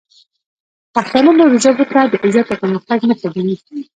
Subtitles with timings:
[0.95, 3.55] پښتانه نورو ژبو ته د عزت او پرمختګ نښه ګڼي.